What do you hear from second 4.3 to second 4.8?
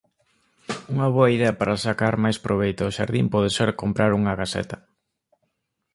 caseta.